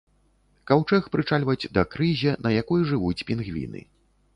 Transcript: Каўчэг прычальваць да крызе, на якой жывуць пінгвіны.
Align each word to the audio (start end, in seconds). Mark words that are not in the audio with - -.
Каўчэг 0.71 1.03
прычальваць 1.17 1.69
да 1.77 1.85
крызе, 1.95 2.35
на 2.49 2.57
якой 2.61 2.91
жывуць 2.95 3.25
пінгвіны. 3.33 3.89